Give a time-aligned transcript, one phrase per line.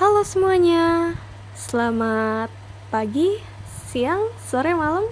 [0.00, 1.12] Halo semuanya,
[1.52, 2.48] selamat
[2.88, 3.36] pagi,
[3.68, 5.04] siang, sore, malam.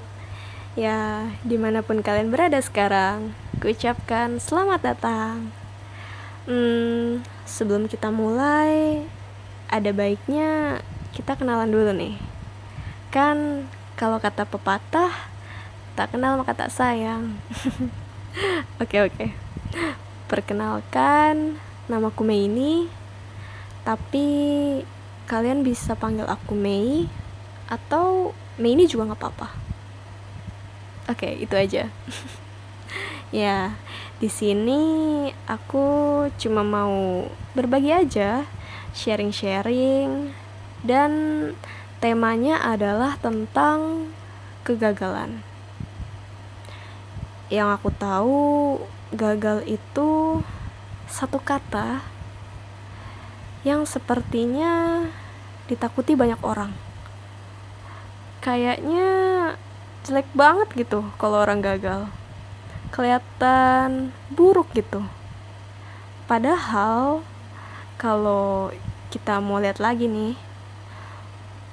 [0.80, 5.53] Ya, di mana pun kalian berada sekarang Kuucapkan selamat datang.
[6.48, 9.04] Hmm, sebelum kita mulai
[9.69, 10.81] Ada baiknya
[11.13, 12.17] kita kenalan dulu nih.
[13.13, 15.13] Kan kalau kata pepatah
[16.01, 17.37] Tak kenal maka tak sayang.
[18.80, 19.37] Oke oke.
[20.33, 21.61] Perkenalkan,
[21.93, 22.89] namaku Mei ini
[23.89, 24.29] tapi
[25.25, 27.09] kalian bisa panggil aku Mei
[27.73, 29.48] atau Mei ini juga nggak apa-apa.
[31.09, 31.88] Oke, okay, itu aja.
[33.32, 33.73] ya,
[34.20, 34.80] di sini
[35.48, 35.87] aku
[36.37, 38.45] cuma mau berbagi aja,
[38.93, 40.37] sharing-sharing
[40.84, 41.12] dan
[41.96, 44.12] temanya adalah tentang
[44.68, 45.41] kegagalan.
[47.48, 48.41] Yang aku tahu,
[49.16, 50.45] gagal itu
[51.09, 52.17] satu kata
[53.68, 55.04] yang sepertinya
[55.68, 56.72] ditakuti banyak orang.
[58.40, 59.09] Kayaknya
[60.09, 62.09] jelek banget gitu kalau orang gagal.
[62.88, 65.05] Kelihatan buruk gitu.
[66.25, 67.20] Padahal
[68.01, 68.73] kalau
[69.12, 70.33] kita mau lihat lagi nih,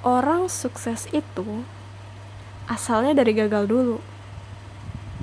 [0.04, 1.64] orang sukses itu
[2.68, 3.98] asalnya dari gagal dulu.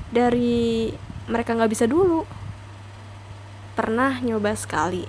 [0.09, 0.89] Dari
[1.29, 2.25] mereka nggak bisa dulu.
[3.77, 5.05] Pernah nyoba sekali,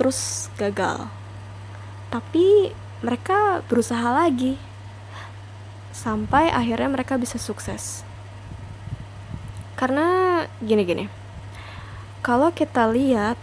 [0.00, 1.12] terus gagal.
[2.08, 2.72] Tapi
[3.04, 4.56] mereka berusaha lagi
[5.92, 8.00] sampai akhirnya mereka bisa sukses.
[9.76, 11.12] Karena gini-gini.
[12.24, 13.36] Kalau kita lihat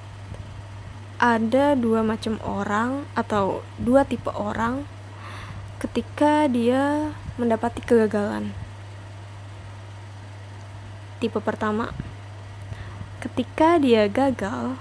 [1.22, 4.82] ada dua macam orang atau dua tipe orang
[5.78, 8.50] ketika dia mendapati kegagalan.
[11.22, 11.94] Tipe pertama,
[13.22, 14.78] ketika dia gagal,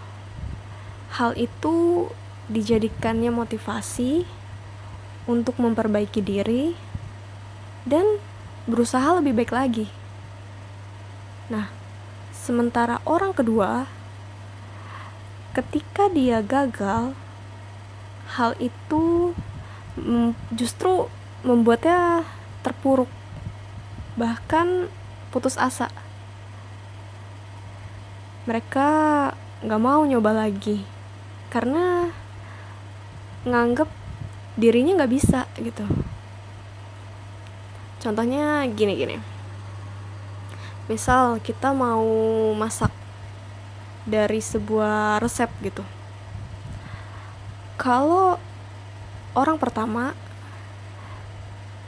[1.16, 2.06] Hal itu
[2.52, 4.28] dijadikannya motivasi
[5.24, 6.76] untuk memperbaiki diri
[7.88, 8.20] dan
[8.68, 9.88] berusaha lebih baik lagi.
[11.48, 11.72] Nah,
[12.36, 13.88] sementara orang kedua,
[15.56, 17.16] ketika dia gagal,
[18.36, 19.32] hal itu
[20.52, 21.08] justru
[21.40, 22.28] membuatnya
[22.60, 23.08] terpuruk,
[24.20, 24.92] bahkan
[25.32, 25.88] putus asa.
[28.44, 28.88] Mereka
[29.64, 30.95] gak mau nyoba lagi
[31.56, 32.12] karena
[33.48, 33.88] nganggep
[34.60, 35.88] dirinya nggak bisa gitu.
[37.96, 39.16] Contohnya gini gini.
[40.84, 42.04] Misal kita mau
[42.52, 42.92] masak
[44.04, 45.80] dari sebuah resep gitu.
[47.80, 48.36] Kalau
[49.32, 50.12] orang pertama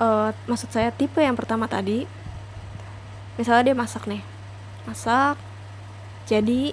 [0.00, 2.08] uh, maksud saya tipe yang pertama tadi
[3.36, 4.24] misalnya dia masak nih.
[4.88, 5.36] Masak
[6.24, 6.72] jadi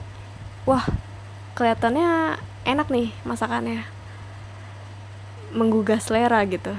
[0.63, 0.87] wah
[1.59, 3.85] kelihatannya enak nih masakannya.
[5.53, 6.73] Menggugah selera gitu.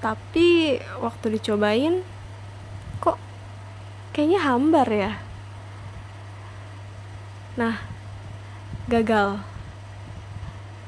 [0.00, 2.00] Tapi waktu dicobain
[3.04, 3.20] kok
[4.16, 5.12] kayaknya hambar ya?
[7.60, 7.76] Nah
[8.88, 9.44] gagal.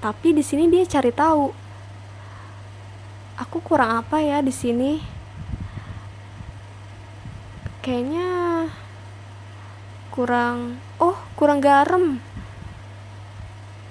[0.01, 1.53] Tapi di sini dia cari tahu
[3.37, 4.99] aku kurang apa ya di sini?
[7.85, 8.33] Kayaknya
[10.09, 12.32] kurang oh kurang garam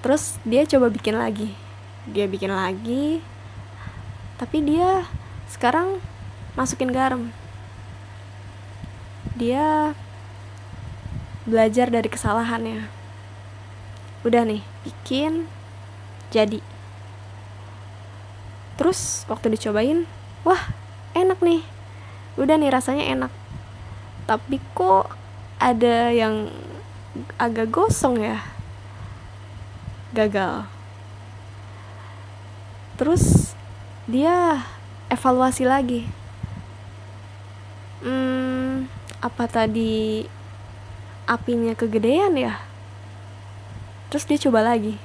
[0.02, 1.54] terus dia coba bikin lagi.
[2.10, 3.22] Dia bikin lagi.
[4.42, 5.06] Tapi dia
[5.50, 6.02] sekarang
[6.58, 7.30] masukin garam.
[9.38, 9.94] Dia
[11.46, 12.90] belajar dari kesalahannya.
[14.26, 15.46] Udah nih bikin
[16.34, 16.62] jadi.
[18.78, 20.10] Terus waktu dicobain
[20.42, 20.74] wah
[21.14, 21.62] enak nih.
[22.38, 23.32] Udah nih rasanya enak.
[24.26, 25.14] Tapi kok
[25.62, 26.50] ada yang
[27.38, 28.61] agak gosong ya
[30.12, 30.68] gagal.
[33.00, 33.56] Terus
[34.06, 34.68] dia
[35.08, 36.08] evaluasi lagi.
[38.04, 38.88] Hmm
[39.22, 40.26] apa tadi
[41.30, 42.58] apinya kegedean ya?
[44.10, 44.98] Terus dia coba lagi.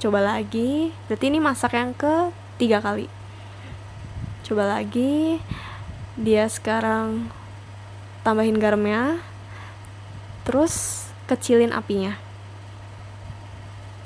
[0.00, 3.06] Coba lagi berarti ini masak yang ke tiga kali.
[4.42, 5.38] Coba lagi
[6.16, 7.30] dia sekarang
[8.26, 9.22] tambahin garamnya
[10.44, 12.18] terus kecilin apinya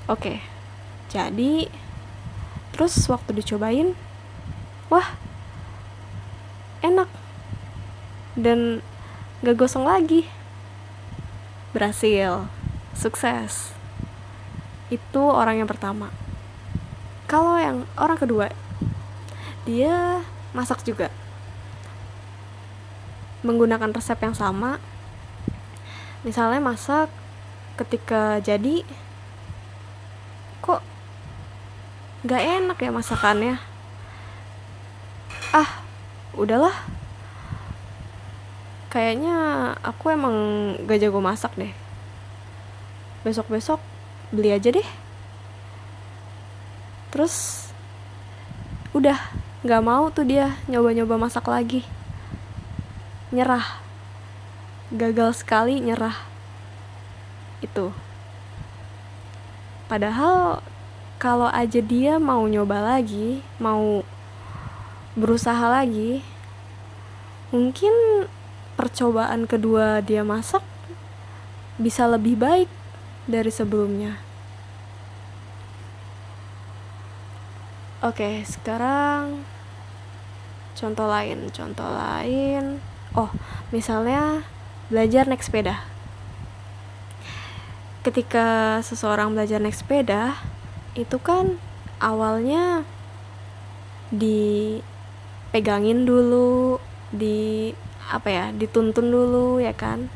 [0.04, 0.44] Oke,
[1.08, 1.72] jadi
[2.76, 3.96] terus waktu dicobain,
[4.92, 5.16] wah
[6.84, 7.08] enak
[8.36, 8.84] dan
[9.40, 10.28] gak gosong lagi.
[11.72, 12.52] Berhasil,
[12.92, 13.72] sukses.
[14.92, 16.12] Itu orang yang pertama.
[17.24, 18.52] Kalau yang orang kedua,
[19.64, 20.20] dia
[20.52, 21.08] masak juga.
[23.40, 24.76] Menggunakan resep yang sama.
[26.20, 27.08] Misalnya masak
[27.80, 28.84] ketika jadi
[30.64, 30.80] kok
[32.24, 33.60] nggak enak ya masakannya.
[35.52, 35.84] Ah
[36.32, 36.72] udahlah.
[38.88, 39.36] Kayaknya
[39.82, 40.36] aku emang
[40.86, 41.74] gak jago masak deh.
[43.26, 43.82] Besok-besok
[44.32, 44.86] beli aja deh.
[47.12, 47.68] Terus
[48.94, 49.18] udah
[49.66, 51.84] nggak mau tuh dia nyoba-nyoba masak lagi.
[53.34, 53.82] Nyerah.
[54.94, 56.14] Gagal sekali nyerah.
[57.60, 57.90] Itu.
[59.90, 60.62] Padahal
[61.18, 64.02] kalau aja dia mau nyoba lagi mau
[65.14, 66.20] berusaha lagi
[67.54, 68.26] mungkin
[68.74, 70.62] percobaan kedua dia masak
[71.78, 72.70] bisa lebih baik
[73.30, 74.24] dari sebelumnya
[78.04, 79.48] Oke, sekarang
[80.76, 81.48] contoh lain.
[81.48, 82.76] Contoh lain.
[83.16, 83.32] Oh,
[83.72, 84.44] misalnya
[84.92, 85.80] belajar naik sepeda.
[88.04, 90.36] Ketika seseorang belajar naik sepeda,
[90.94, 91.58] itu kan
[91.98, 92.86] awalnya
[94.14, 96.78] dipegangin dulu,
[97.10, 97.70] di
[98.10, 100.06] apa ya, dituntun dulu ya kan.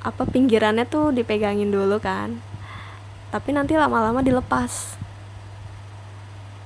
[0.00, 2.40] Apa pinggirannya tuh dipegangin dulu kan.
[3.30, 5.00] Tapi nanti lama-lama dilepas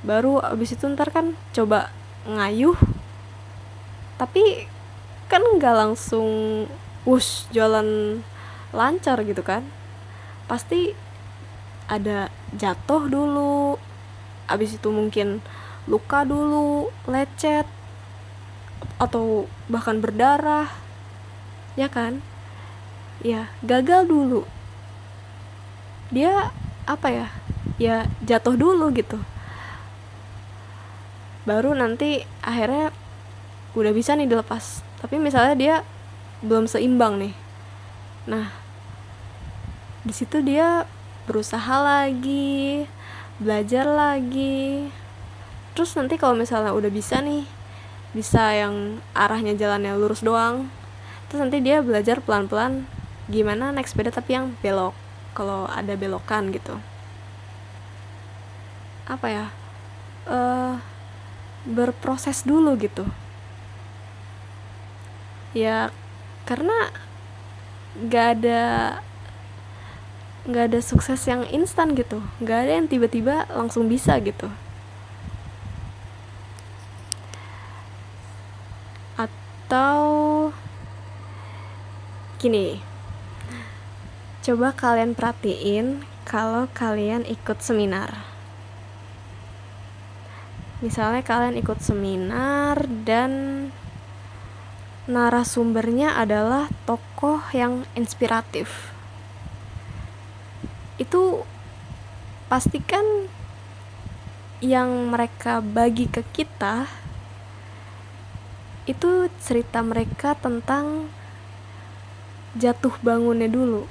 [0.05, 1.89] baru abis itu ntar kan coba
[2.29, 2.77] ngayuh
[4.21, 4.69] tapi
[5.33, 6.29] kan nggak langsung
[7.09, 8.21] wush jalan
[8.77, 9.65] lancar gitu kan
[10.45, 10.93] pasti
[11.89, 13.77] ada jatuh dulu
[14.49, 15.41] abis itu mungkin
[15.85, 17.69] luka dulu lecet
[18.97, 20.69] atau bahkan berdarah
[21.75, 22.21] ya kan?
[23.25, 24.45] Ya gagal dulu.
[26.13, 26.53] Dia
[26.85, 27.29] apa ya
[27.81, 29.19] ya jatuh dulu gitu.
[31.45, 32.93] Baru nanti akhirnya
[33.77, 34.81] udah bisa nih dilepas.
[35.01, 35.77] Tapi misalnya dia
[36.41, 37.35] belum seimbang nih.
[38.29, 38.49] Nah
[40.05, 40.85] di situ dia
[41.25, 42.89] berusaha lagi
[43.39, 44.89] belajar lagi.
[45.75, 47.45] Terus nanti kalau misalnya udah bisa nih
[48.15, 50.71] bisa yang arahnya jalannya lurus doang
[51.27, 52.87] terus nanti dia belajar pelan-pelan
[53.27, 54.95] gimana naik sepeda tapi yang belok
[55.35, 56.79] kalau ada belokan gitu.
[59.11, 59.47] Apa ya?
[60.31, 60.79] Uh,
[61.67, 63.03] berproses dulu gitu.
[65.59, 65.91] Ya
[66.47, 66.95] karena
[68.07, 68.63] gak ada
[70.45, 72.21] gak ada sukses yang instan gitu.
[72.45, 74.53] Gak ada yang tiba-tiba langsung bisa gitu.
[79.17, 80.53] Atau
[82.37, 82.77] gini
[84.45, 88.29] coba kalian perhatiin kalau kalian ikut seminar.
[90.85, 93.33] Misalnya kalian ikut seminar dan
[95.09, 98.94] narasumbernya adalah tokoh yang inspiratif
[101.15, 101.47] itu
[102.51, 103.31] pastikan
[104.59, 106.91] yang mereka bagi ke kita
[108.91, 111.07] itu cerita mereka tentang
[112.59, 113.87] jatuh bangunnya dulu.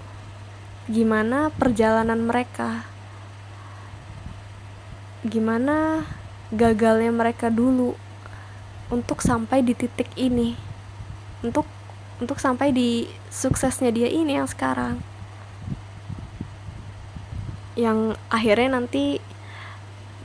[0.92, 2.84] Gimana perjalanan mereka?
[5.24, 6.04] Gimana
[6.52, 7.96] gagalnya mereka dulu
[8.92, 10.60] untuk sampai di titik ini?
[11.40, 11.72] Untuk
[12.20, 15.13] untuk sampai di suksesnya dia ini yang sekarang
[17.74, 19.18] yang akhirnya nanti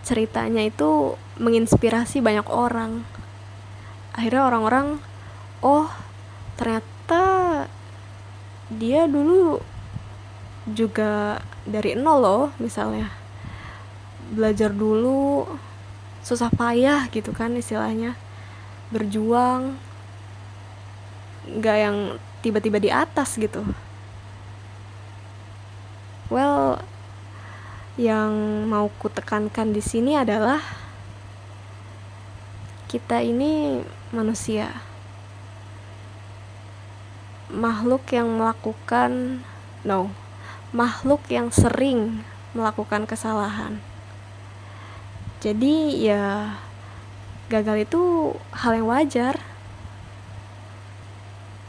[0.04, 3.04] ceritanya itu menginspirasi banyak orang.
[4.12, 4.86] Akhirnya orang-orang
[5.64, 5.88] oh
[6.58, 7.66] ternyata
[8.68, 9.60] dia dulu
[10.68, 13.08] juga dari nol loh misalnya.
[14.28, 15.48] Belajar dulu
[16.20, 18.16] susah payah gitu kan istilahnya.
[18.92, 19.76] Berjuang
[21.48, 21.96] nggak yang
[22.44, 23.64] tiba-tiba di atas gitu
[27.98, 28.30] yang
[28.70, 30.62] mau ku tekankan di sini adalah
[32.86, 33.82] kita ini
[34.14, 34.70] manusia.
[37.50, 39.42] Makhluk yang melakukan
[39.82, 40.14] no
[40.70, 42.22] makhluk yang sering
[42.54, 43.82] melakukan kesalahan.
[45.42, 46.54] Jadi ya
[47.50, 48.02] gagal itu
[48.54, 49.42] hal yang wajar.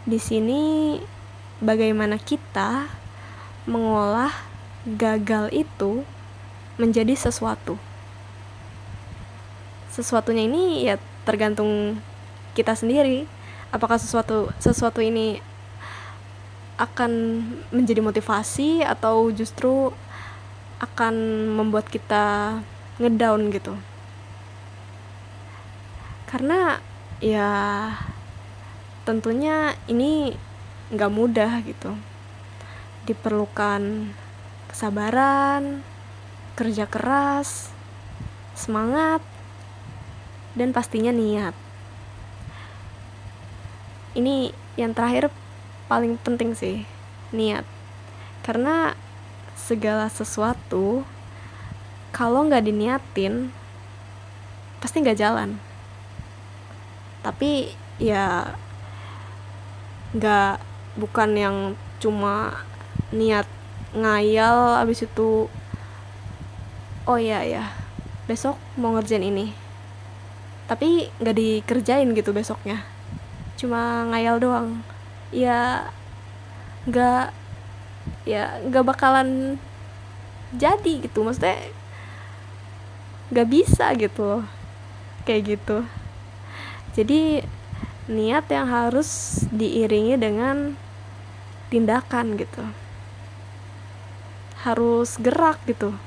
[0.05, 1.01] Di sini
[1.57, 2.85] bagaimana kita
[3.65, 4.31] mengolah
[4.85, 6.05] gagal itu
[6.79, 7.75] menjadi sesuatu.
[9.91, 10.95] Sesuatunya ini ya
[11.27, 11.99] tergantung
[12.55, 13.27] kita sendiri.
[13.69, 15.43] Apakah sesuatu sesuatu ini
[16.79, 17.11] akan
[17.75, 19.91] menjadi motivasi atau justru
[20.79, 21.15] akan
[21.59, 22.57] membuat kita
[23.03, 23.75] ngedown gitu.
[26.31, 26.79] Karena
[27.19, 27.51] ya
[29.03, 30.31] tentunya ini
[30.95, 31.91] nggak mudah gitu.
[33.03, 34.15] Diperlukan
[34.71, 35.83] kesabaran
[36.59, 37.71] kerja keras
[38.59, 39.23] semangat,
[40.51, 41.55] dan pastinya niat.
[44.19, 45.31] Ini yang terakhir
[45.87, 46.83] paling penting sih,
[47.31, 47.63] niat.
[48.43, 48.91] Karena
[49.55, 51.07] segala sesuatu
[52.11, 53.55] kalau nggak diniatin
[54.83, 55.55] pasti nggak jalan.
[57.23, 58.55] Tapi ya
[60.11, 60.59] nggak
[60.99, 61.57] bukan yang
[62.03, 62.65] cuma
[63.15, 63.47] niat
[63.95, 65.47] ngayal abis itu
[67.09, 67.65] oh iya ya
[68.29, 69.49] besok mau ngerjain ini.
[70.69, 72.85] Tapi nggak dikerjain gitu besoknya.
[73.57, 74.85] Cuma ngayal doang.
[75.33, 75.89] Ya
[76.85, 77.33] nggak
[78.29, 79.57] ya nggak bakalan
[80.53, 81.25] jadi gitu.
[81.25, 81.57] Maksudnya
[83.33, 84.45] nggak bisa gitu
[85.25, 85.81] kayak gitu.
[86.93, 87.41] Jadi
[88.05, 90.77] niat yang harus diiringi dengan
[91.73, 92.61] tindakan gitu.
[94.61, 95.97] Harus gerak gitu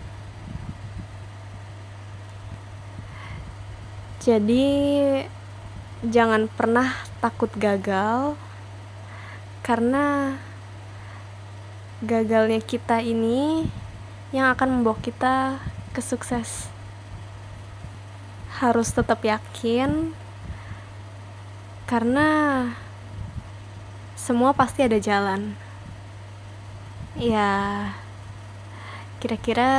[4.23, 4.71] Jadi
[6.07, 8.38] jangan pernah takut gagal
[9.67, 10.38] karena
[12.07, 13.67] gagalnya kita ini
[14.31, 15.59] yang akan membawa kita
[15.91, 16.71] ke sukses.
[18.62, 20.14] Harus tetap yakin
[21.91, 22.71] karena
[24.14, 25.59] semua pasti ada jalan.
[27.19, 27.91] Ya,
[29.19, 29.75] kira-kira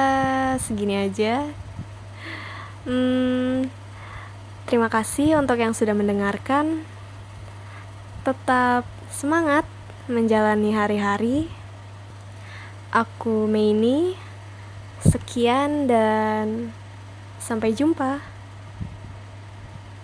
[0.59, 1.47] segini aja.
[2.83, 3.71] Hmm,
[4.73, 6.81] Terima kasih untuk yang sudah mendengarkan.
[8.25, 9.69] Tetap semangat
[10.09, 11.45] menjalani hari-hari.
[12.89, 14.17] Aku Meini.
[15.05, 16.73] Sekian dan
[17.37, 18.32] sampai jumpa.